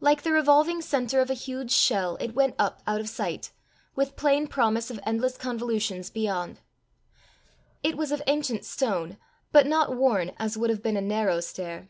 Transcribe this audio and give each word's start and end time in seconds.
Like 0.00 0.22
the 0.22 0.32
revolving 0.32 0.82
centre 0.82 1.20
of 1.20 1.30
a 1.30 1.34
huge 1.34 1.70
shell, 1.70 2.16
it 2.16 2.34
went 2.34 2.56
up 2.58 2.82
out 2.88 3.00
of 3.00 3.08
sight, 3.08 3.52
with 3.94 4.16
plain 4.16 4.48
promise 4.48 4.90
of 4.90 4.98
endless 5.06 5.36
convolutions 5.36 6.10
beyond. 6.10 6.58
It 7.84 7.96
was 7.96 8.10
of 8.10 8.20
ancient 8.26 8.64
stone, 8.64 9.16
but 9.52 9.68
not 9.68 9.94
worn 9.94 10.32
as 10.40 10.58
would 10.58 10.70
have 10.70 10.82
been 10.82 10.96
a 10.96 11.00
narrow 11.00 11.38
stair. 11.38 11.88